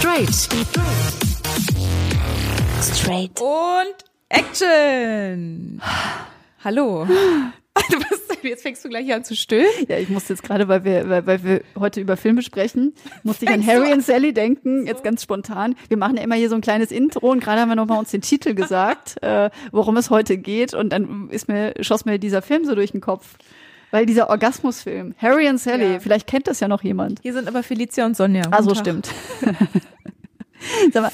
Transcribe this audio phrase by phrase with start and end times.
[0.00, 0.48] Straight.
[2.80, 3.38] Straight.
[3.38, 3.96] Und
[4.30, 5.82] Action!
[6.64, 7.06] Hallo.
[7.90, 9.66] Du bist, jetzt fängst du gleich an zu stöhnen.
[9.88, 13.44] Ja, ich musste jetzt gerade, weil wir, weil, weil wir heute über Filme sprechen, musste
[13.44, 15.74] ich an Harry und Sally denken, jetzt ganz spontan.
[15.88, 18.10] Wir machen ja immer hier so ein kleines Intro und gerade haben wir nochmal uns
[18.10, 22.42] den Titel gesagt, äh, worum es heute geht und dann ist mir, schoss mir dieser
[22.42, 23.36] Film so durch den Kopf.
[23.90, 26.00] Weil dieser Orgasmusfilm, Harry und Sally, Ja.
[26.00, 27.18] vielleicht kennt das ja noch jemand.
[27.22, 28.42] Hier sind aber Felicia und Sonja.
[28.50, 29.08] Ah, so stimmt.
[30.92, 31.12] Sag mal,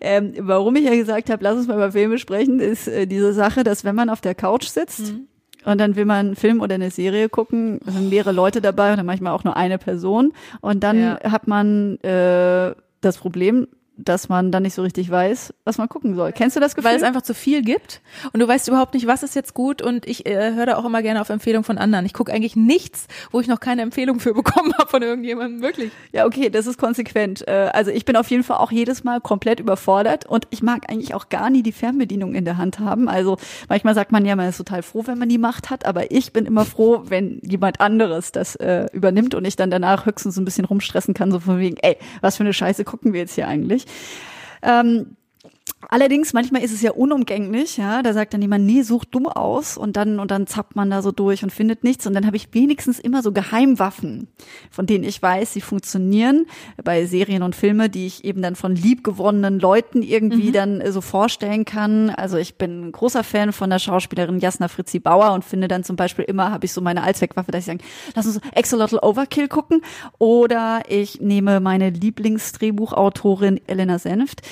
[0.00, 3.32] ähm, warum ich ja gesagt habe, lass uns mal über Filme sprechen, ist äh, diese
[3.34, 5.26] Sache, dass wenn man auf der Couch sitzt Mhm.
[5.66, 9.02] und dann will man einen Film oder eine Serie gucken, sind mehrere Leute dabei oder
[9.02, 11.20] manchmal auch nur eine Person und dann Ja.
[11.30, 16.14] hat man äh, das Problem, dass man dann nicht so richtig weiß, was man gucken
[16.14, 16.32] soll.
[16.32, 16.90] Kennst du das Gefühl?
[16.90, 18.00] Weil es einfach zu viel gibt
[18.32, 20.84] und du weißt überhaupt nicht, was ist jetzt gut und ich äh, höre da auch
[20.84, 22.04] immer gerne auf Empfehlung von anderen.
[22.06, 25.90] Ich gucke eigentlich nichts, wo ich noch keine Empfehlung für bekommen habe von irgendjemandem, wirklich.
[26.12, 27.46] Ja, okay, das ist konsequent.
[27.48, 30.90] Äh, Also ich bin auf jeden Fall auch jedes Mal komplett überfordert und ich mag
[30.90, 33.08] eigentlich auch gar nie die Fernbedienung in der Hand haben.
[33.08, 33.38] Also
[33.68, 36.32] manchmal sagt man ja, man ist total froh, wenn man die Macht hat, aber ich
[36.32, 40.44] bin immer froh, wenn jemand anderes das äh, übernimmt und ich dann danach höchstens ein
[40.44, 43.48] bisschen rumstressen kann, so von wegen, ey, was für eine Scheiße gucken wir jetzt hier
[43.48, 43.85] eigentlich?
[44.62, 45.16] Ähm,
[45.88, 48.02] Allerdings, manchmal ist es ja unumgänglich, ja.
[48.02, 51.00] Da sagt dann jemand, nee, such du aus und dann, und dann zappt man da
[51.00, 52.06] so durch und findet nichts.
[52.06, 54.28] Und dann habe ich wenigstens immer so Geheimwaffen,
[54.70, 56.46] von denen ich weiß, sie funktionieren
[56.82, 61.00] bei Serien und Filme, die ich eben dann von liebgewonnenen Leuten irgendwie dann äh, so
[61.00, 62.10] vorstellen kann.
[62.10, 65.84] Also ich bin ein großer Fan von der Schauspielerin Jasna Fritzi Bauer und finde dann
[65.84, 67.84] zum Beispiel immer, habe ich so meine Allzweckwaffe, dass ich sage,
[68.14, 69.82] lass uns Axolotl Overkill gucken.
[70.18, 74.42] Oder ich nehme meine Lieblingsdrehbuchautorin Elena Senft.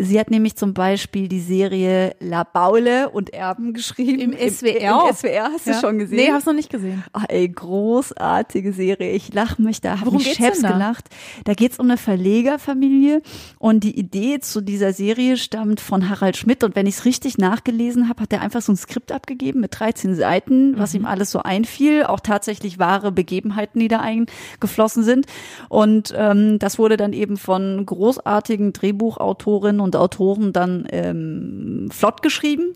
[0.00, 4.20] Sie hat nämlich zum Beispiel die Serie La Baule und Erben geschrieben.
[4.20, 5.06] Im SWR?
[5.08, 5.80] Im, SWR, hast du Ja.
[5.80, 6.16] schon gesehen?
[6.18, 7.04] Nee, hab's noch nicht gesehen.
[7.14, 9.12] Oh, ey, großartige Serie.
[9.12, 10.72] Ich lache mich da, mich geht's Chefs da?
[10.72, 11.06] gelacht.
[11.44, 13.22] Da geht's um eine Verlegerfamilie
[13.58, 17.38] und die Idee zu dieser Serie stammt von Harald Schmidt und wenn ich es richtig
[17.38, 21.00] nachgelesen habe, hat er einfach so ein Skript abgegeben mit 13 Seiten, was Mhm.
[21.00, 25.26] ihm alles so einfiel, auch tatsächlich wahre Begebenheiten, die da eingeflossen sind
[25.68, 32.74] und ähm, das wurde dann eben von großartigen Drehbuchautorinnen und Autoren dann ähm, flott geschrieben.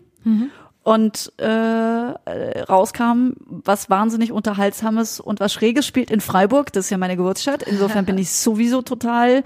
[0.83, 6.73] Und äh, rauskam, was wahnsinnig unterhaltsames und was Schräges spielt in Freiburg.
[6.73, 7.63] Das ist ja meine Geburtsstadt.
[7.63, 9.43] Insofern bin ich sowieso total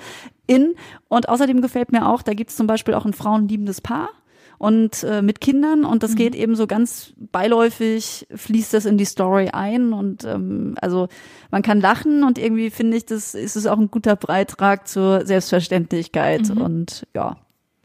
[0.48, 0.74] in.
[1.10, 4.10] Und außerdem gefällt mir auch, da gibt's zum Beispiel auch ein frauenliebendes Paar
[4.58, 5.86] und äh, mit Kindern.
[5.86, 9.94] Und das geht eben so ganz beiläufig fließt das in die Story ein.
[9.94, 11.08] Und ähm, also
[11.52, 15.26] man kann lachen und irgendwie finde ich das ist es auch ein guter Beitrag zur
[15.26, 16.50] Selbstverständlichkeit.
[16.50, 17.38] Und ja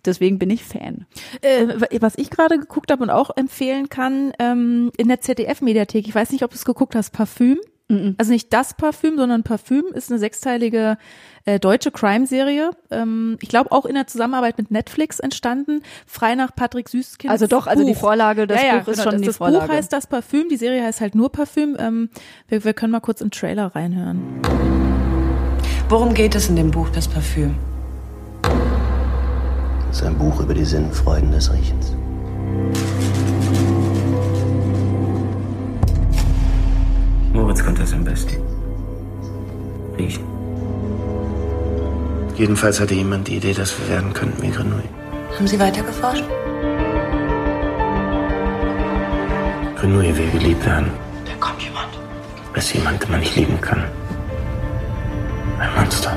[0.05, 1.07] deswegen bin ich Fan
[1.41, 6.15] Äh, was ich gerade geguckt habe und auch empfehlen kann, ähm, in der ZDF-Mediathek, ich
[6.15, 7.59] weiß nicht, ob du es geguckt hast, Parfüm.
[8.17, 10.97] Also nicht das Parfüm, sondern Parfüm ist eine sechsteilige
[11.45, 12.71] äh, deutsche Crime-Serie.
[12.91, 15.83] Ähm, ich glaube auch in der Zusammenarbeit mit Netflix entstanden.
[16.07, 17.31] Frei nach Patrick Süßkind.
[17.31, 19.37] Also doch, also die Vorlage, das ja, ja, Buch ist genau, schon das, die das
[19.37, 19.67] Vorlage.
[19.67, 21.77] Buch heißt das Parfüm, die Serie heißt halt nur Parfüm.
[21.79, 22.09] Ähm,
[22.49, 24.41] wir, wir können mal kurz im Trailer reinhören.
[25.89, 27.55] Worum geht es in dem Buch Das Parfüm?
[29.93, 31.95] Das ist ein Buch über die Sinnfreuden des Riechens.
[37.35, 38.39] Moritz konnte es am besten.
[39.99, 40.25] Riechen.
[42.37, 44.89] Jedenfalls hatte jemand die Idee, dass wir werden könnten wie Grenouille.
[45.37, 46.25] Haben Sie weitergeforscht?
[49.77, 50.91] Grenouille will geliebt werden.
[51.27, 51.91] Da kommt jemand.
[52.55, 53.85] Als jemand, den man nicht lieben kann.
[55.59, 56.17] Ein Monster.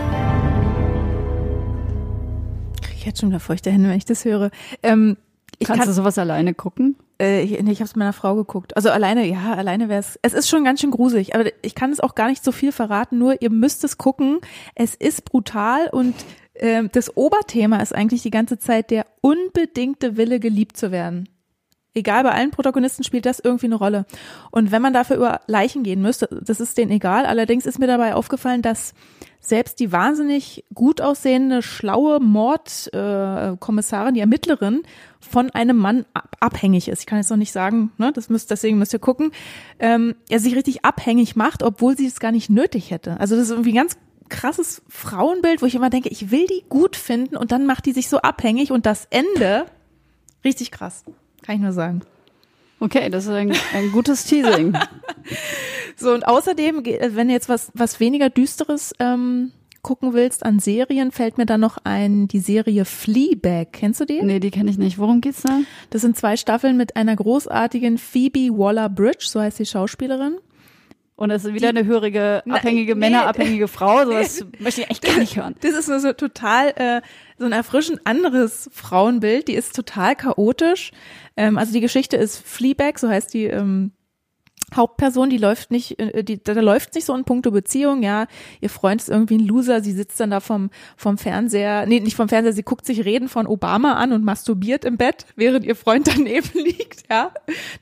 [3.05, 4.49] Ich jetzt schon wieder feuchte Hände, wenn ich das höre.
[4.81, 5.17] Ähm,
[5.59, 6.95] ich Kannst kann, du sowas alleine gucken?
[7.21, 8.75] Äh, ich nee, ich habe es meiner Frau geguckt.
[8.75, 10.17] Also alleine, ja, alleine wäre es.
[10.23, 12.71] Es ist schon ganz schön gruselig, aber ich kann es auch gar nicht so viel
[12.71, 13.19] verraten.
[13.19, 14.39] Nur ihr müsst es gucken.
[14.73, 16.15] Es ist brutal und
[16.55, 21.29] ähm, das Oberthema ist eigentlich die ganze Zeit der unbedingte Wille, geliebt zu werden.
[21.93, 24.07] Egal, bei allen Protagonisten spielt das irgendwie eine Rolle.
[24.49, 27.27] Und wenn man dafür über Leichen gehen müsste, das ist denen egal.
[27.27, 28.95] Allerdings ist mir dabei aufgefallen, dass
[29.47, 34.83] selbst die wahnsinnig gut aussehende, schlaue Mordkommissarin, äh, die Ermittlerin,
[35.19, 36.99] von einem Mann ab abhängig ist.
[36.99, 39.31] Ich kann jetzt noch nicht sagen, ne, das müsst, deswegen müsst ihr gucken,
[39.79, 43.19] ähm, er sich richtig abhängig macht, obwohl sie es gar nicht nötig hätte.
[43.19, 43.97] Also das ist irgendwie ein ganz
[44.29, 47.93] krasses Frauenbild, wo ich immer denke, ich will die gut finden und dann macht die
[47.93, 49.65] sich so abhängig und das Ende
[50.43, 51.03] richtig krass.
[51.43, 52.01] Kann ich nur sagen.
[52.79, 54.77] Okay, das ist ein, ein gutes Teasing.
[55.97, 59.51] So, und außerdem, äh, wenn du jetzt was, was weniger Düsteres ähm,
[59.81, 63.67] gucken willst an Serien, fällt mir dann noch ein, die Serie Fleabag.
[63.71, 64.21] Kennst du die?
[64.21, 64.97] nee, die kenne ich nicht.
[64.97, 65.59] Worum geht's da?
[65.91, 70.37] Das sind zwei Staffeln mit einer großartigen Phoebe Waller-Bridge, so heißt die Schauspielerin.
[71.17, 72.99] Und es ist wieder eine hörige, abhängige, nee.
[72.99, 74.03] männerabhängige Frau.
[74.03, 75.55] Sowas möchte ich echt gar nicht hören.
[75.61, 77.01] Das ist so total äh,
[77.37, 79.47] so ein erfrischend anderes Frauenbild.
[79.47, 80.91] Die ist total chaotisch.
[81.37, 83.91] Ähm, also die Geschichte ist Fleabag, so heißt die ähm,
[84.73, 88.27] Hauptperson, die läuft nicht, äh, die, da läuft nicht so in puncto Beziehung, ja.
[88.61, 92.15] Ihr Freund ist irgendwie ein Loser, sie sitzt dann da vom, vom Fernseher, nee, nicht
[92.15, 95.75] vom Fernseher, sie guckt sich Reden von Obama an und masturbiert im Bett, während ihr
[95.75, 97.31] Freund daneben liegt, ja.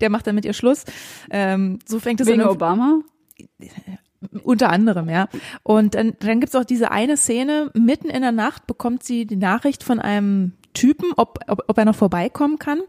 [0.01, 0.83] Der macht dann mit ihr Schluss.
[1.31, 2.49] Ähm, so fängt es Wegen an.
[2.49, 2.99] Obama?
[4.43, 5.27] Unter anderem, ja.
[5.63, 9.35] Und dann, dann gibt's auch diese eine Szene, mitten in der Nacht bekommt sie die
[9.35, 12.81] Nachricht von einem Typen, ob, ob, ob er noch vorbeikommen kann.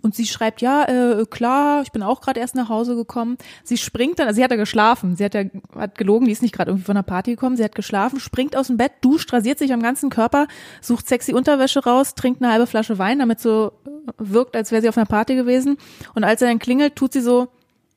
[0.00, 3.36] Und sie schreibt, ja, äh, klar, ich bin auch gerade erst nach Hause gekommen.
[3.64, 5.44] Sie springt dann, also sie hat ja geschlafen, sie hat ja
[5.74, 8.56] hat gelogen, die ist nicht gerade irgendwie von der Party gekommen, sie hat geschlafen, springt
[8.56, 10.46] aus dem Bett, duscht, rasiert sich am ganzen Körper,
[10.80, 13.72] sucht sexy Unterwäsche raus, trinkt eine halbe Flasche Wein, damit so
[14.18, 15.78] wirkt, als wäre sie auf einer Party gewesen.
[16.14, 17.48] Und als er dann klingelt, tut sie so,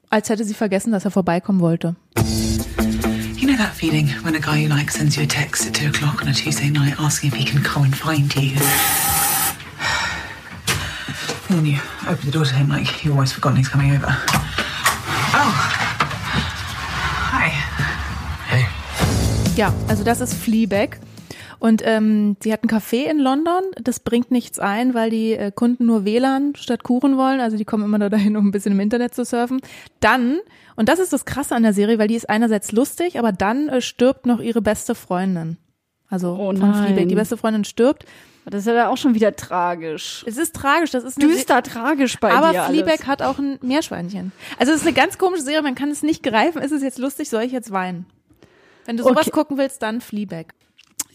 [0.10, 1.96] als hätte sie vergessen, dass er vorbeikommen wollte.
[3.38, 5.88] You know that feeling when a guy you like sends you a text at two
[5.90, 8.58] o'clock on a Tuesday night asking if he can come and find you?
[11.50, 14.08] And then you open the door to him like you've almost forgotten he's coming over.
[14.08, 15.54] Oh.
[17.32, 17.50] Hi.
[18.50, 18.66] Hey.
[19.56, 21.00] Ja, also das ist Fleabag.
[21.66, 23.64] Und ähm, sie hat ein Café in London.
[23.82, 27.40] Das bringt nichts ein, weil die äh, Kunden nur WLAN statt Kuchen wollen.
[27.40, 29.62] Also die kommen immer nur dahin, um ein bisschen im Internet zu surfen.
[30.00, 30.38] Dann,
[30.76, 33.70] und das ist das Krasse an der Serie, weil die ist einerseits lustig, aber dann
[33.70, 35.58] äh, stirbt noch ihre beste Freundin.
[36.08, 36.74] Also Oh von.
[36.76, 37.08] Fleabag.
[37.08, 38.06] Die beste Freundin stirbt.
[38.46, 40.24] Das ist ja auch schon wieder tragisch.
[40.28, 40.92] Es ist tragisch.
[40.92, 43.08] Das ist Düster tragisch bei aber dir Fleabag alles.
[43.08, 44.32] hat auch ein Meerschweinchen.
[44.60, 46.62] Also es ist eine ganz komische Serie, man kann es nicht greifen.
[46.62, 48.06] Ist es jetzt lustig, soll ich jetzt weinen?
[48.86, 49.32] Wenn du sowas Okay.
[49.32, 50.54] gucken willst, dann Fleabag.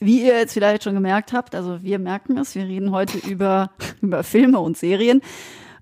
[0.00, 3.70] Wie ihr jetzt vielleicht schon gemerkt habt, also wir merken es, wir reden heute über,
[4.00, 5.20] über Filme und Serien.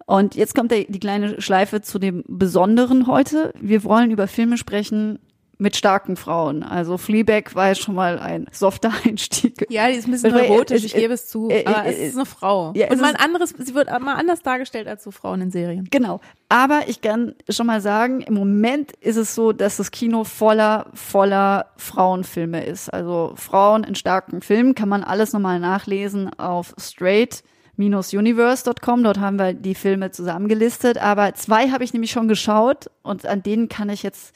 [0.06, 3.52] Und jetzt kommt der, die kleine Schleife zu dem Besonderen heute.
[3.60, 5.18] Wir wollen über Filme sprechen
[5.60, 6.62] mit starken Frauen.
[6.62, 9.66] Also Fleabag war jetzt schon mal ein softer Einstieg.
[9.68, 11.50] Ja, die ist ein bisschen Weil, äh, äh, ich gebe es zu.
[11.50, 12.72] äh, Aber äh, es ist eine Frau.
[12.76, 15.88] ja, Und mal ein anderes, sie wird mal anders dargestellt als so Frauen in Serien.
[15.90, 16.20] Genau.
[16.48, 20.86] Aber ich kann schon mal sagen, im Moment ist es so, dass das Kino voller,
[20.94, 22.88] voller Frauenfilme ist.
[22.88, 29.02] Also Frauen in starken Filmen kann man alles nochmal nachlesen auf straight-universe.com.
[29.02, 30.98] Dort haben wir die Filme zusammengelistet.
[30.98, 34.34] Aber zwei habe ich nämlich schon geschaut und an denen kann ich jetzt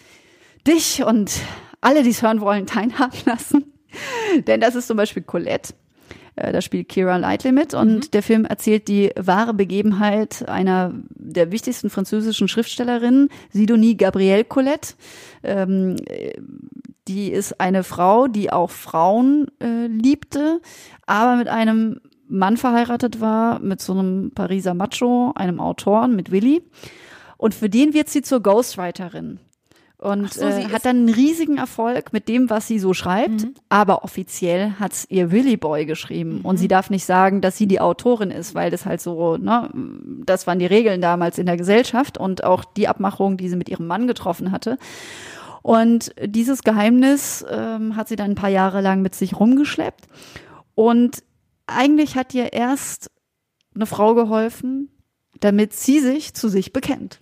[0.67, 1.33] dich und
[1.81, 3.73] alle, die es hören wollen, teilhaben lassen.
[4.47, 5.75] Denn das ist zum Beispiel Colette.
[6.37, 11.53] Äh, Da spielt Kira Knightley mit und der Film erzählt die wahre Begebenheit einer der
[11.53, 14.95] wichtigsten französischen Schriftstellerinnen, Sidonie Gabrielle Colette.
[15.43, 16.33] Ähm, äh,
[17.09, 20.61] die ist eine Frau, die auch Frauen äh, liebte,
[21.05, 26.63] aber mit einem Mann verheiratet war, mit so einem Pariser Macho, einem Autoren, mit Willi.
[27.37, 29.41] Und für den wird sie zur Ghostwriterin.
[30.03, 33.47] Und so, sie äh, hat dann einen riesigen Erfolg mit dem, was sie so schreibt.
[33.69, 36.41] Aber offiziell hat's ihr Willy Boy geschrieben.
[36.43, 39.71] Und sie darf nicht sagen, dass sie die Autorin ist, weil das halt so, ne,
[40.27, 43.69] das waren die Regeln damals in der Gesellschaft und auch die Abmachung, die sie mit
[43.69, 44.77] ihrem Mann getroffen hatte.
[45.63, 50.09] Und dieses Geheimnis ähm, hat sie dann ein paar Jahre lang mit sich rumgeschleppt.
[50.75, 51.23] Und
[51.69, 53.09] eigentlich hat ihr erst
[53.77, 54.89] eine Frau geholfen,
[55.39, 57.21] damit sie sich zu sich bekennt.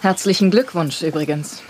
[0.00, 1.60] Herzlichen Glückwunsch übrigens.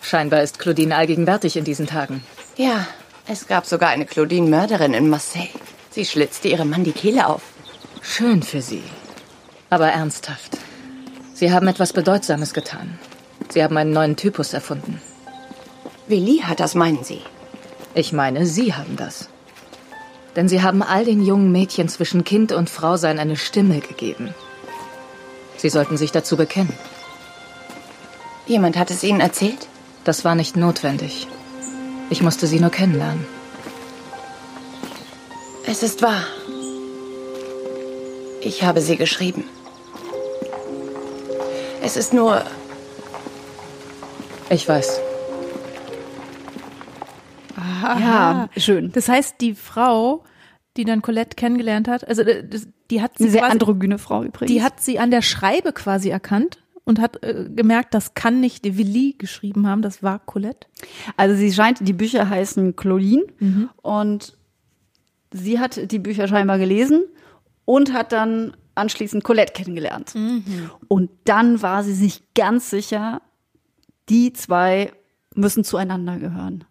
[0.00, 2.22] Scheinbar ist Claudine allgegenwärtig in diesen Tagen.
[2.56, 2.86] Ja,
[3.28, 5.50] es gab sogar eine Claudine-Mörderin in Marseille.
[5.90, 7.42] Sie schlitzte ihrem Mann die Kehle auf.
[8.00, 8.82] Schön für Sie.
[9.68, 10.56] Aber ernsthaft.
[11.34, 12.98] Sie haben etwas Bedeutsames getan.
[13.50, 15.02] Sie haben einen neuen Typus erfunden.
[16.06, 17.20] Willi hat das, meinen Sie?
[17.94, 19.28] Ich meine, Sie haben das.
[20.34, 24.34] Denn Sie haben all den jungen Mädchen zwischen Kind und Frausein eine Stimme gegeben.
[25.58, 26.72] Sie sollten sich dazu bekennen.
[28.46, 29.68] Jemand hat es Ihnen erzählt?
[30.04, 31.26] Das war nicht notwendig.
[32.10, 33.24] Ich musste Sie nur kennenlernen.
[35.66, 36.22] Es ist wahr.
[38.40, 39.44] Ich habe sie geschrieben.
[41.82, 42.44] Es ist nur,
[44.48, 45.00] Ich weiß.
[47.98, 48.92] Ja, schön.
[48.92, 50.24] Das heißt, die Frau,
[50.76, 52.44] die dann Colette kennengelernt hat, also äh,
[52.90, 54.52] die hat sie Eine sehr quasi, androgyne Frau übrigens.
[54.52, 58.64] die hat sie an der Schreibe quasi erkannt und hat äh, gemerkt, das kann nicht
[58.64, 60.66] de Willi geschrieben haben, das war Colette.
[61.18, 63.24] Also sie scheint, die Bücher heißen Claudine
[63.82, 64.38] und
[65.32, 67.04] sie hat die Bücher scheinbar gelesen
[67.66, 70.14] und hat dann anschließend Colette kennengelernt.
[70.88, 73.20] Und dann war sie sich ganz sicher,
[74.08, 74.92] die zwei
[75.34, 76.64] müssen zueinander gehören.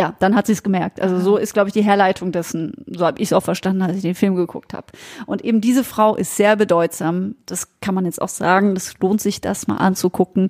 [0.00, 1.00] Ja, dann hat sie es gemerkt.
[1.00, 3.96] Also so ist, glaube ich, die Herleitung dessen, so habe ich es auch verstanden, als
[3.96, 4.86] ich den Film geguckt habe.
[5.26, 7.34] Und eben diese Frau ist sehr bedeutsam.
[7.44, 8.74] Das kann man jetzt auch sagen.
[8.74, 10.48] Das lohnt sich, das mal anzugucken,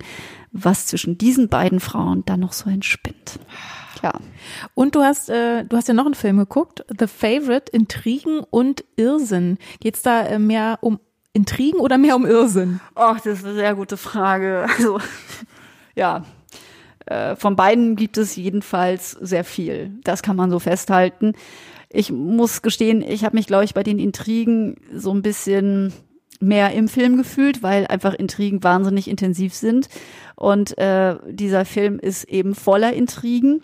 [0.53, 3.41] was zwischen diesen beiden Frauen dann noch so entspinnt.
[4.05, 4.13] Ja.
[4.75, 8.85] Und du hast, äh, du hast ja noch einen Film geguckt, The Favorite, Intrigen und
[8.97, 9.59] Irrsinn.
[9.81, 11.01] Geht's da äh, mehr um
[11.33, 12.81] Intrigen oder mehr um Irrsinn?
[12.95, 14.67] Ach, das ist eine sehr gute Frage.
[14.69, 15.01] Also,
[15.97, 16.25] ja.
[17.07, 19.93] Äh, von beiden gibt es jedenfalls sehr viel.
[20.05, 21.35] Das kann man so festhalten.
[21.89, 25.93] Ich muss gestehen, ich habe mich, glaube ich, bei den Intrigen so ein bisschen
[26.41, 29.89] mehr im Film gefühlt, weil einfach Intrigen wahnsinnig intensiv sind.
[30.37, 33.63] Und äh, dieser Film ist eben voller Intrigen.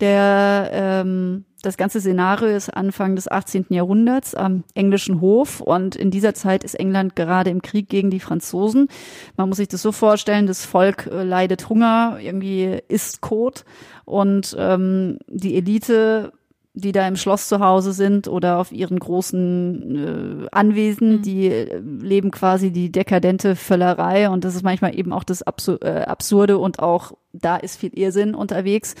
[0.00, 3.66] Der ähm, das ganze Szenario ist Anfang des 18.
[3.70, 8.20] Jahrhunderts am englischen Hof und in dieser Zeit ist England gerade im Krieg gegen die
[8.20, 8.88] Franzosen.
[9.36, 13.64] Man muss sich das so vorstellen, das Volk äh, leidet Hunger, irgendwie isst Kot
[14.04, 16.32] und ähm, die Elite
[16.76, 21.22] die da im Schloss zu Hause sind oder auf ihren großen äh, Anwesen, Mhm.
[21.22, 25.76] die äh, leben quasi die dekadente Völlerei und das ist manchmal eben auch das Absu
[25.80, 28.96] äh, Absurde und auch da ist viel Irrsinn unterwegs.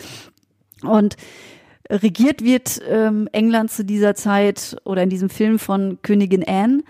[0.86, 1.16] Und
[1.90, 6.82] regiert wird ähm, England zu dieser Zeit oder in diesem Film von Königin Anne,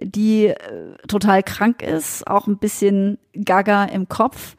[0.00, 0.56] die äh,
[1.08, 4.56] total krank ist, auch ein bisschen gaga im Kopf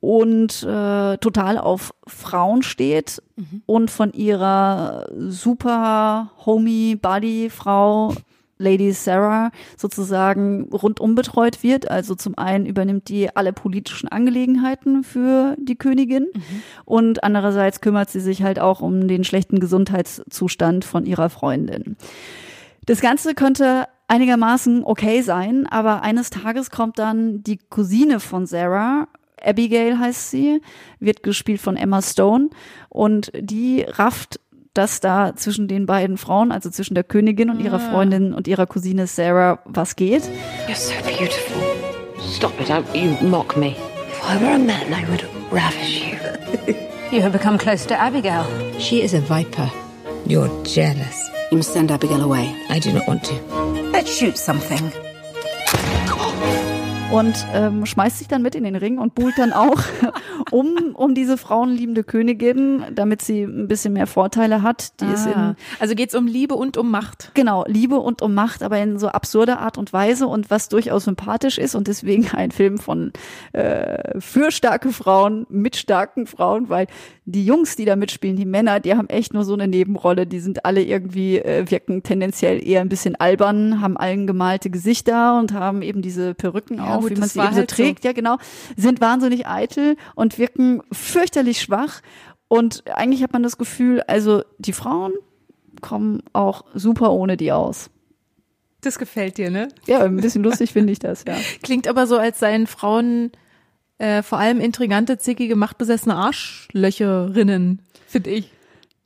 [0.00, 3.22] und äh, total auf Frauen steht
[3.66, 8.14] und von ihrer super Homie Buddy Frau
[8.60, 11.90] Lady Sarah sozusagen rundum betreut wird.
[11.90, 16.28] Also zum einen übernimmt die alle politischen Angelegenheiten für die Königin
[16.84, 21.96] und andererseits kümmert sie sich halt auch um den schlechten Gesundheitszustand von ihrer Freundin.
[22.86, 29.06] Das Ganze könnte einigermaßen okay sein, aber eines Tages kommt dann die Cousine von Sarah,
[29.42, 30.60] Abigail heißt sie,
[30.98, 32.50] wird gespielt von Emma Stone
[32.88, 34.40] und die rafft,
[34.74, 38.66] dass da zwischen den beiden Frauen, also zwischen der Königin und ihrer Freundin und ihrer
[38.66, 40.22] Cousine Sarah, was geht.
[40.68, 41.60] You're so beautiful.
[42.32, 43.74] Stop it, don't you mock me.
[44.08, 46.74] If I were a man, I would ravish you.
[47.10, 48.46] You have become close to Abigail.
[48.78, 49.68] She is a viper.
[50.26, 51.28] You're jealous.
[51.50, 52.54] You must send Abigail away.
[52.68, 53.34] I do not want to.
[53.90, 54.92] Let's shoot something.
[57.12, 59.80] und ähm, schmeißt sich dann mit in den Ring und buhlt dann auch
[60.52, 65.00] um, um diese frauenliebende Königin, damit sie ein bisschen mehr Vorteile hat.
[65.00, 67.32] Die ist in Ah, also geht's um Liebe und um Macht.
[67.34, 71.04] Genau, Liebe und um Macht, aber in so absurder Art und Weise und was durchaus
[71.04, 73.12] sympathisch ist und deswegen ein Film von
[73.52, 76.86] äh, für starke Frauen mit starken Frauen, weil
[77.24, 80.40] die Jungs, die da mitspielen, die Männer, die haben echt nur so eine Nebenrolle, die
[80.40, 85.52] sind alle irgendwie äh, wirken tendenziell eher ein bisschen albern, haben allen gemalte Gesichter und
[85.52, 87.76] haben eben diese Perücken Ja, auf, gut, wie man sie eben so halt so.
[87.76, 88.38] trägt, ja genau,
[88.76, 92.00] sind wahnsinnig eitel und wirken fürchterlich schwach
[92.48, 95.12] und eigentlich hat man das Gefühl, also die Frauen
[95.80, 97.90] kommen auch super ohne die aus.
[98.80, 99.68] Das gefällt dir, ne?
[99.86, 101.36] Ja, ein bisschen lustig finde ich das, ja.
[101.62, 103.30] Klingt aber so, als seien Frauen
[103.98, 108.50] äh, vor allem intrigante, zickige, machtbesessene Arschlöcherinnen, finde ich.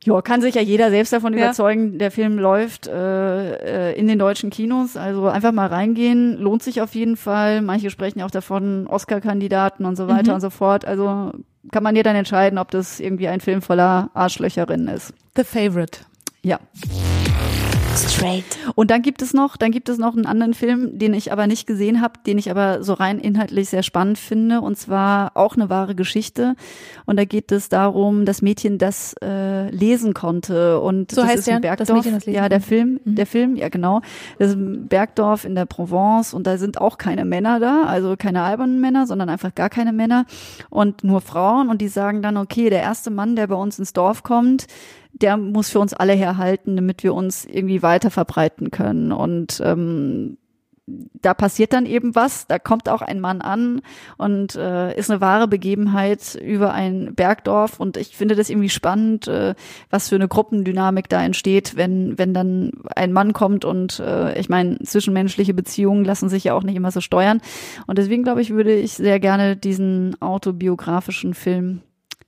[0.04, 1.44] Ja, kann sich ja jeder selbst davon Ja.
[1.46, 1.96] überzeugen.
[1.99, 6.82] Der Film läuft äh, äh, in den deutschen Kinos, also einfach mal reingehen, lohnt sich
[6.82, 7.62] auf jeden Fall.
[7.62, 10.34] Manche sprechen ja auch davon, Oscar-Kandidaten und so weiter Mhm.
[10.34, 10.84] und so fort.
[10.84, 11.32] Also
[11.73, 15.14] kann man dir dann entscheiden, ob das irgendwie ein Film voller Arschlöcherinnen ist.
[15.37, 16.00] The Favorite.
[16.42, 16.61] Ja.
[17.96, 18.44] Straight.
[18.74, 21.46] Und dann gibt es noch, dann gibt es noch einen anderen Film, den ich aber
[21.46, 25.56] nicht gesehen habe, den ich aber so rein inhaltlich sehr spannend finde, und zwar auch
[25.56, 26.56] eine wahre Geschichte.
[27.06, 30.80] Und da geht es darum, das Mädchen, das äh, lesen konnte.
[30.80, 31.76] Und So das heißt ist ein der?
[31.76, 32.04] Das Bergdorf.
[32.04, 32.60] Mädchen, das ja, der.
[32.60, 34.00] Film, der Film, ja genau.
[34.38, 38.16] Das ist ein Bergdorf in der Provence und da sind auch keine Männer da, also
[38.16, 40.24] keine albernen Männer, sondern einfach gar keine Männer
[40.70, 41.68] und nur Frauen.
[41.68, 44.66] Und die sagen dann, okay, der erste Mann, der bei uns ins Dorf kommt,
[45.14, 49.12] der muss für uns alle herhalten, damit wir uns irgendwie weiter verbreiten können.
[49.12, 50.37] Und ähm,
[50.87, 53.80] da passiert dann eben was, da kommt auch ein Mann an
[54.18, 59.26] und äh, ist eine wahre Begebenheit über ein Bergdorf und ich finde das irgendwie spannend,
[59.26, 59.54] äh,
[59.88, 64.50] was für eine Gruppendynamik da entsteht, wenn wenn dann ein Mann kommt und äh, ich
[64.50, 67.40] meine zwischenmenschliche Beziehungen lassen sich ja auch nicht immer so steuern
[67.87, 71.80] und deswegen glaube ich würde ich sehr gerne diesen autobiografischen Film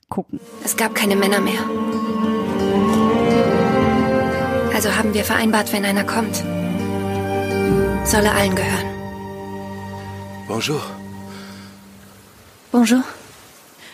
[0.09, 0.40] gucken.
[0.64, 1.61] Es gab keine Männer mehr.
[4.76, 6.37] Also haben wir vereinbart, wenn einer kommt,
[8.06, 8.85] soll er allen gehören.
[10.47, 10.83] Bonjour.
[12.73, 13.02] Bonjour.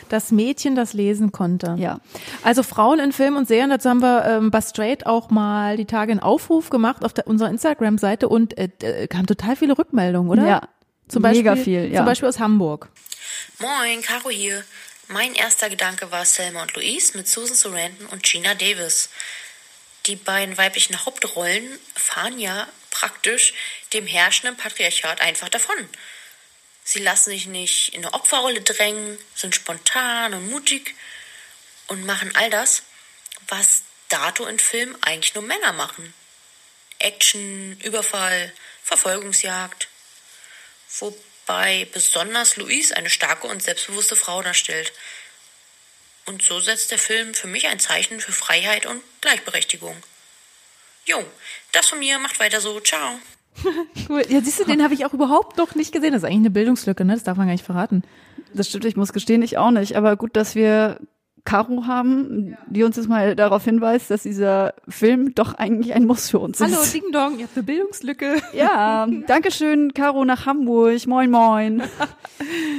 [0.09, 1.77] Das Mädchen, das lesen konnte.
[1.79, 2.01] Ja.
[2.43, 5.85] Also Frauen in Film und Serien, dazu haben wir ähm, bei Straight auch mal die
[5.85, 10.33] Tage einen Aufruf gemacht auf der, unserer Instagram-Seite und äh, äh, kamen total viele Rückmeldungen,
[10.33, 10.49] oder?
[10.49, 10.69] Ja,
[11.07, 11.99] Zum Beispiel, mega viel, ja.
[11.99, 12.89] Zum Beispiel aus Hamburg.
[13.61, 14.65] Moin, Caro hier.
[15.07, 19.11] Mein erster Gedanke war Selma und Louise mit Susan Sarandon und Gina Davis.
[20.07, 23.55] Die beiden weiblichen Hauptrollen fahren ja praktisch
[23.93, 25.89] dem herrschenden Patriarchat einfach davon.
[26.85, 30.95] Sie lassen sich nicht in eine Opferrolle drängen, sind spontan und mutig
[31.87, 32.83] und machen all das,
[33.49, 36.13] was dato in Filmen eigentlich nur Männer machen.
[36.99, 39.89] Action, Überfall, Verfolgungsjagd.
[40.99, 44.93] Wobei besonders Louise eine starke und selbstbewusste Frau darstellt.
[46.27, 49.97] Und so setzt der Film für mich ein Zeichen für Freiheit und Gleichberechtigung.
[51.05, 51.19] Jo,
[51.73, 53.19] das von mir, macht weiter so, ciao.
[54.09, 54.25] cool.
[54.29, 56.13] Ja, siehst du, den habe ich auch überhaupt noch nicht gesehen.
[56.13, 57.15] Das ist eigentlich eine Bildungslücke, ne?
[57.15, 58.03] Das darf man gar nicht verraten.
[58.55, 59.97] Das stimmt, ich muss gestehen, ich auch nicht.
[59.97, 61.01] Aber gut, dass wir
[61.45, 66.31] Caro haben, die uns jetzt mal darauf hinweist, dass dieser Film doch eigentlich ein Muss
[66.31, 66.95] für uns Hallo, ist.
[66.95, 68.37] Ding Dong, ihr habt eine Bildungslücke.
[68.53, 71.05] Ja, danke schön, Caro nach Hamburg.
[71.07, 71.83] Moin, moin.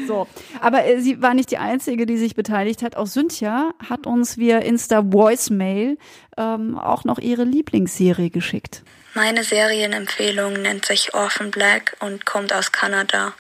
[0.08, 0.28] So,
[0.62, 2.96] aber äh, sie war nicht die Einzige, die sich beteiligt hat.
[2.96, 5.98] Auch Cynthia hat uns via Insta Voicemail
[6.38, 8.84] ähm, auch noch ihre Lieblingsserie geschickt.
[9.14, 13.34] Meine Serienempfehlung nennt sich Orphan Black und kommt aus Kanada.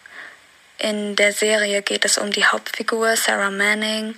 [0.77, 4.15] In der Serie geht es um die Hauptfigur Sarah Manning,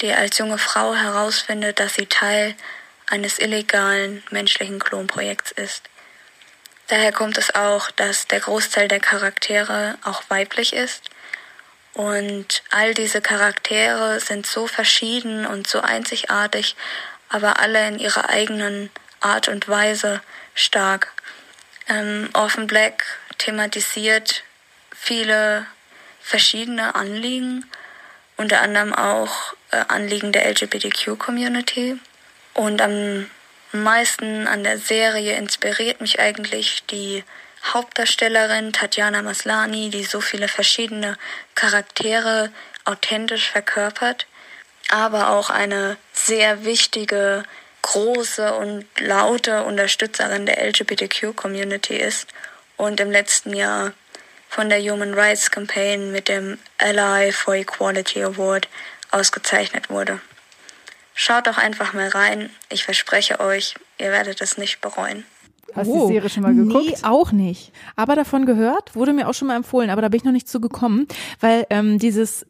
[0.00, 2.54] die als junge Frau herausfindet, dass sie Teil
[3.08, 5.88] eines illegalen menschlichen Klonprojekts ist.
[6.88, 11.10] Daher kommt es auch, dass der Großteil der Charaktere auch weiblich ist.
[11.94, 16.74] Und all diese Charaktere sind so verschieden und so einzigartig,
[17.28, 20.20] aber alle in ihrer eigenen Art und Weise
[20.54, 21.12] stark.
[21.88, 23.04] Ähm, Orphan Black
[23.38, 24.42] thematisiert
[24.94, 25.66] viele
[26.20, 27.64] verschiedene Anliegen,
[28.36, 31.98] unter anderem auch äh, Anliegen der LGBTQ-Community.
[32.54, 33.30] Und am
[33.72, 37.22] meisten an der Serie inspiriert mich eigentlich die
[37.72, 41.16] Hauptdarstellerin Tatjana Maslani, die so viele verschiedene
[41.54, 42.50] Charaktere
[42.84, 44.26] authentisch verkörpert,
[44.90, 47.44] aber auch eine sehr wichtige,
[47.82, 52.28] große und laute Unterstützerin der LGBTQ-Community ist
[52.76, 53.92] und im letzten Jahr
[54.48, 58.68] von der Human Rights Campaign mit dem Ally for Equality Award
[59.10, 60.20] ausgezeichnet wurde.
[61.14, 62.54] Schaut doch einfach mal rein.
[62.68, 65.24] Ich verspreche euch, ihr werdet es nicht bereuen.
[65.74, 66.84] Hast du die Serie schon mal geguckt?
[66.86, 67.72] Nee, auch nicht.
[67.96, 70.48] Aber davon gehört, wurde mir auch schon mal empfohlen, aber da bin ich noch nicht
[70.48, 71.06] zu gekommen,
[71.40, 72.46] weil ähm, dieses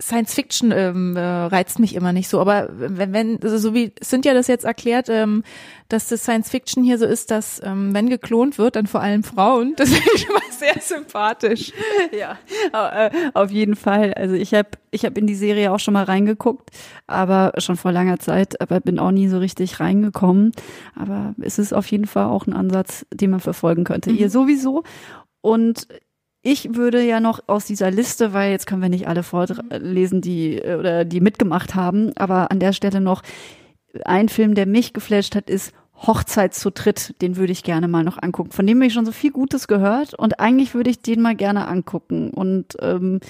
[0.00, 3.94] Science Fiction ähm, äh, reizt mich immer nicht so, aber wenn, wenn also so wie
[4.02, 5.42] Cynthia das jetzt erklärt, ähm,
[5.88, 9.22] dass das Science Fiction hier so ist, dass ähm, wenn geklont wird, dann vor allem
[9.22, 11.72] Frauen, das finde ich schon mal sehr sympathisch.
[12.12, 12.38] Ja,
[12.72, 14.12] äh, auf jeden Fall.
[14.14, 16.70] Also ich habe ich hab in die Serie auch schon mal reingeguckt,
[17.06, 20.52] aber schon vor langer Zeit, aber bin auch nie so richtig reingekommen.
[20.94, 24.10] Aber es ist auf jeden Fall auch ein Ansatz, den man verfolgen könnte.
[24.10, 24.18] Mhm.
[24.18, 24.82] Ihr sowieso.
[25.40, 25.86] Und
[26.46, 30.58] ich würde ja noch aus dieser Liste, weil jetzt können wir nicht alle vorlesen, die
[30.58, 33.22] äh, oder die mitgemacht haben, aber an der Stelle noch
[34.04, 37.20] ein Film, der mich geflasht hat, ist Hochzeit zu dritt.
[37.20, 38.52] Den würde ich gerne mal noch angucken.
[38.52, 41.34] Von dem habe ich schon so viel Gutes gehört und eigentlich würde ich den mal
[41.34, 42.30] gerne angucken.
[42.30, 43.20] Und ähm,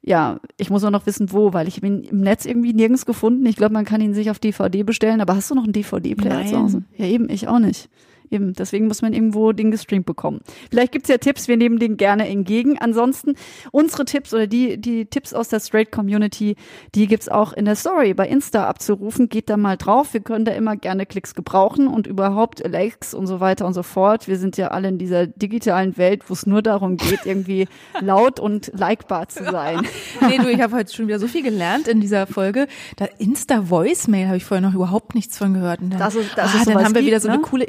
[0.00, 3.04] ja, ich muss auch noch wissen, wo, weil ich habe ihn im Netz irgendwie nirgends
[3.04, 3.44] gefunden.
[3.44, 6.46] Ich glaube, man kann ihn sich auf DVD bestellen, aber hast du noch einen DVD-Player
[6.46, 6.56] zu.
[6.56, 6.84] Hause?
[6.96, 7.90] Ja, eben, ich auch nicht.
[8.32, 10.40] Eben, deswegen muss man irgendwo den gestreamt bekommen.
[10.70, 12.78] Vielleicht gibt's ja Tipps, wir nehmen den gerne entgegen.
[12.78, 13.34] Ansonsten
[13.70, 16.56] unsere Tipps oder die, die Tipps aus der Straight Community,
[16.94, 19.28] die gibt's auch in der Story bei Insta abzurufen.
[19.28, 20.14] Geht da mal drauf.
[20.14, 23.82] Wir können da immer gerne Klicks gebrauchen und überhaupt Likes und so weiter und so
[23.82, 24.28] fort.
[24.28, 27.68] Wir sind ja alle in dieser digitalen Welt, wo es nur darum geht, irgendwie
[28.00, 29.86] laut und likebar zu sein.
[30.26, 32.66] nee, du, ich habe heute schon wieder so viel gelernt in dieser Folge.
[32.96, 35.80] Da Insta-Voicemail habe ich vorher noch überhaupt nichts von gehört.
[35.82, 37.42] Und dann, Dass es- dass ah, es dann haben wir wieder so eine ne?
[37.42, 37.64] coole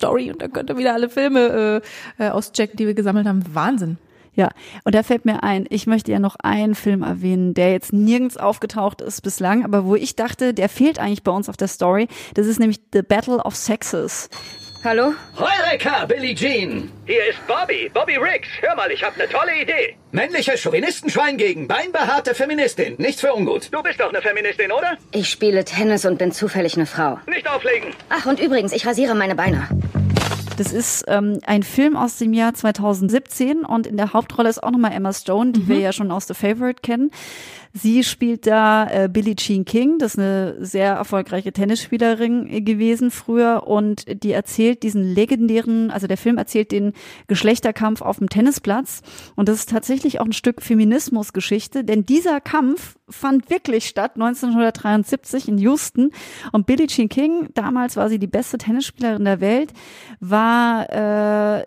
[0.00, 1.82] Insta-Story und dann könnt ihr wieder alle Filme
[2.18, 3.42] äh, äh, auschecken, die wir gesammelt haben.
[3.52, 3.98] Wahnsinn.
[4.34, 4.48] Ja,
[4.84, 8.36] und da fällt mir ein, ich möchte ja noch einen Film erwähnen, der jetzt nirgends
[8.36, 12.06] aufgetaucht ist bislang, aber wo ich dachte, der fehlt eigentlich bei uns auf der Story.
[12.34, 14.30] Das ist nämlich The Battle of Sexes.
[14.82, 15.12] Hallo?
[15.36, 16.90] Heureka, Billie Jean!
[17.04, 18.48] Hier ist Bobby, Bobby Riggs.
[18.62, 19.96] Hör mal, ich habe eine tolle Idee.
[20.10, 22.94] Männliches Chauvinistenschwein gegen beinbehaarte Feministin.
[22.96, 23.68] Nichts für ungut.
[23.70, 24.96] Du bist doch eine Feministin, oder?
[25.12, 27.18] Ich spiele Tennis und bin zufällig eine Frau.
[27.26, 27.90] Nicht auflegen.
[28.08, 29.68] Ach, und übrigens, ich rasiere meine Beine.
[30.60, 34.70] Das ist ähm, ein Film aus dem Jahr 2017 und in der Hauptrolle ist auch
[34.70, 37.12] nochmal Emma Stone, die wir ja schon aus The Favorite kennen.
[37.72, 43.12] Sie spielt da äh, Billie Jean King, das ist eine sehr erfolgreiche Tennisspielerin äh, gewesen
[43.12, 43.66] früher.
[43.66, 46.92] Und die erzählt diesen legendären, also der Film erzählt den
[47.28, 49.02] Geschlechterkampf auf dem Tennisplatz.
[49.36, 55.48] Und das ist tatsächlich auch ein Stück Feminismusgeschichte, denn dieser Kampf fand wirklich statt 1973
[55.48, 56.10] in Houston.
[56.52, 59.72] Und Billie Jean King, damals war sie die beste Tennisspielerin der Welt,
[60.20, 61.64] war äh,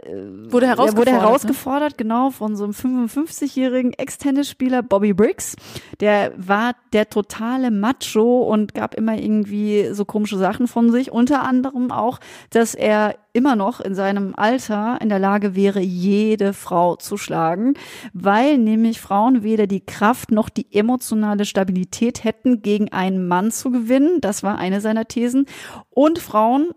[0.50, 1.20] Wurde herausgefordert, wurde ne?
[1.22, 5.56] herausgefordert genau von so einem 55-jährigen Ex-Tennisspieler Bobby Briggs,
[6.00, 11.12] der war der totale Macho und gab immer irgendwie so komische Sachen von sich.
[11.12, 16.54] Unter anderem auch, dass er immer noch in seinem Alter in der Lage wäre, jede
[16.54, 17.74] Frau zu schlagen,
[18.14, 23.72] weil nämlich Frauen weder die Kraft noch die emotionale Stabilität hätten, gegen einen Mann zu
[23.72, 24.22] gewinnen.
[24.22, 25.48] Das war eine seiner Thesen.
[25.90, 26.70] Und Frauen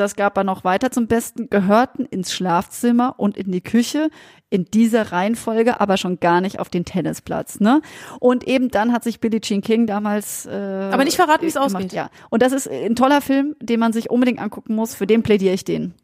[0.00, 4.10] das gab er noch weiter zum Besten, gehörten ins Schlafzimmer und in die Küche
[4.48, 7.60] in dieser Reihenfolge, aber schon gar nicht auf den Tennisplatz.
[7.60, 7.82] Ne?
[8.18, 10.46] Und eben dann hat sich Billie Jean King damals.
[10.46, 11.92] Äh, aber nicht verraten, wie es ausgeht.
[11.92, 12.10] Ja.
[12.30, 14.94] Und das ist ein toller Film, den man sich unbedingt angucken muss.
[14.94, 15.94] Für den plädiere ich den.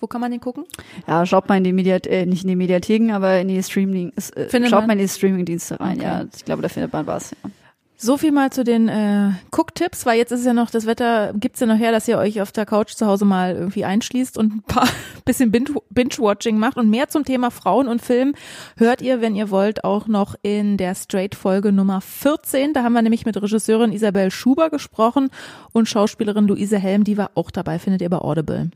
[0.00, 0.64] Wo kann man den gucken?
[1.06, 4.12] Ja, schaut mal in die Mediat äh, nicht in die Mediatheken, aber in die Streaming,
[4.16, 4.86] äh, schaut man?
[4.88, 5.96] mal in die Streaming-Dienste rein.
[5.96, 6.04] Okay.
[6.04, 7.30] Ja, ich glaube, da findet man was.
[7.30, 7.50] Ja.
[7.96, 11.60] So viel mal zu den äh, Cook-Tipps, weil jetzt ist ja noch das Wetter, gibt's
[11.60, 14.52] ja noch her, dass ihr euch auf der Couch zu Hause mal irgendwie einschließt und
[14.52, 14.88] ein paar
[15.24, 16.76] bisschen Binge-Watching macht.
[16.76, 18.34] Und mehr zum Thema Frauen und Film
[18.76, 22.72] hört ihr, wenn ihr wollt, auch noch in der Straight-Folge Nummer 14.
[22.72, 25.30] Da haben wir nämlich mit Regisseurin Isabel Schuber gesprochen
[25.72, 28.70] und Schauspielerin Luise Helm, die war auch dabei, findet ihr bei Audible.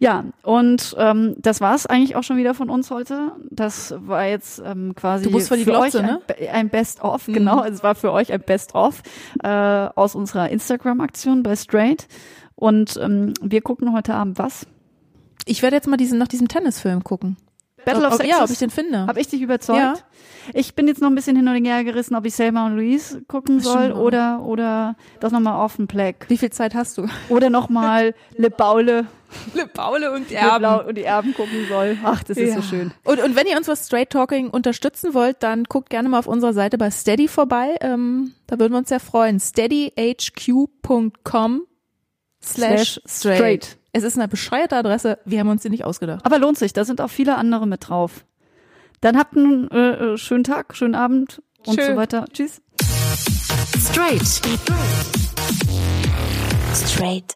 [0.00, 3.32] Ja, und ähm, das war's eigentlich auch schon wieder von uns heute.
[3.50, 6.20] Das war jetzt ähm, quasi du musst vor die für Glotze, euch ne?
[6.28, 7.32] ein, ein Best-of, mhm.
[7.32, 7.64] genau.
[7.64, 9.02] Es war für euch ein Best-of
[9.42, 12.08] äh, aus unserer Instagram-Aktion bei Straight.
[12.54, 14.66] Und ähm, wir gucken heute Abend was?
[15.44, 17.36] Ich werde jetzt mal diesen nach diesem Tennisfilm gucken.
[17.86, 18.36] Battle of ob, Sexes.
[18.36, 19.06] Ja, ob ich den finde.
[19.06, 19.78] Habe ich dich überzeugt?
[19.78, 19.94] Ja.
[20.52, 23.22] Ich bin jetzt noch ein bisschen hin und her gerissen, ob ich Selma und Louise
[23.22, 24.00] gucken soll Stimmt.
[24.00, 26.26] oder oder das nochmal auf den Black.
[26.28, 27.06] Wie viel Zeit hast du?
[27.30, 29.06] Oder nochmal Le Baule.
[29.54, 31.96] Le Baule und Le Blau und die Erben gucken soll.
[32.04, 32.56] Ach, das ist Ja.
[32.56, 32.92] so schön.
[33.04, 36.28] Und, und wenn ihr uns was Straight Talking unterstützen wollt, dann guckt gerne mal auf
[36.28, 37.74] unserer Seite bei Steady vorbei.
[37.80, 39.40] Ähm, da würden wir uns sehr freuen.
[39.40, 41.62] steadyhq.com
[42.42, 43.76] slash straight.
[43.96, 45.18] Es ist eine bescheuerte Adresse.
[45.24, 46.20] Wir haben uns die nicht ausgedacht.
[46.26, 48.26] Aber lohnt sich, da sind auch viele andere mit drauf.
[49.00, 51.86] Dann habt einen äh, äh, schönen Tag, schönen Abend und Tschö.
[51.86, 52.26] so weiter.
[52.30, 52.60] Tschüss.
[53.78, 54.20] Straight.
[56.74, 57.24] Straight.